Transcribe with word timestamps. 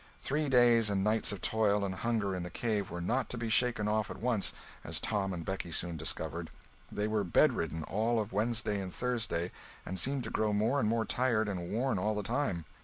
Three 0.19 0.49
days 0.49 0.89
and 0.89 1.03
nights 1.03 1.31
of 1.31 1.41
toil 1.41 1.85
and 1.85 1.93
hunger 1.93 2.33
in 2.35 2.41
the 2.41 2.49
cave 2.49 2.89
were 2.89 3.01
not 3.01 3.29
to 3.29 3.37
be 3.37 3.49
shaken 3.51 3.87
off 3.87 4.09
at 4.09 4.17
once, 4.19 4.51
as 4.83 4.99
Tom 4.99 5.31
and 5.31 5.45
Becky 5.45 5.71
soon 5.71 5.95
discovered. 5.95 6.49
They 6.91 7.07
were 7.07 7.23
bedridden 7.23 7.83
all 7.83 8.19
of 8.19 8.33
Wednesday 8.33 8.81
and 8.81 8.91
Thursday, 8.91 9.51
and 9.85 9.99
seemed 9.99 10.23
to 10.23 10.31
grow 10.31 10.53
more 10.53 10.79
and 10.79 10.89
more 10.89 11.05
tired 11.05 11.47
and 11.47 11.69
worn, 11.71 11.99
all 11.99 12.15
the 12.15 12.23
time. 12.23 12.65